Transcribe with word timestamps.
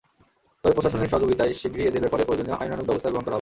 তবে 0.61 0.73
প্রশাসনের 0.77 1.11
সহযোগিতায় 1.11 1.53
শিগগিরই 1.59 1.87
এঁদের 1.89 2.03
ব্যাপারে 2.03 2.25
প্রয়োজনীয় 2.27 2.59
আইনানুগ 2.61 2.85
ব্যবস্থা 2.89 3.09
গ্রহণ 3.09 3.15
করা 3.23 3.23
হবে। 3.23 3.29